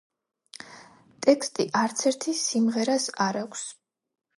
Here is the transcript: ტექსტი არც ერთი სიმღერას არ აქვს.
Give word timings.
ტექსტი 1.27 1.67
არც 1.83 2.03
ერთი 2.13 2.37
სიმღერას 2.43 3.11
არ 3.31 3.43
აქვს. 3.47 3.73